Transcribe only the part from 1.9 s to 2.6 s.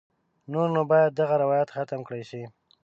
کړای شي.